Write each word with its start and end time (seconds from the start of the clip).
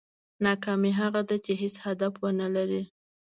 ناکامي 0.45 0.91
هغه 1.01 1.21
ده 1.29 1.35
چې 1.45 1.51
هېڅ 1.61 1.75
هدف 1.85 2.13
ونه 2.23 2.47
لرې. 2.55 2.83